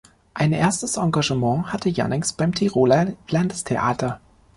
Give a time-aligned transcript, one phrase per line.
[0.33, 4.19] Ein erstes Engagement hatte Jannings beim Tiroler Landestheater.